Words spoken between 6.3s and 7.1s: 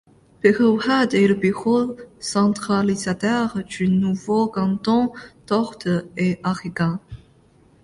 Arrigans.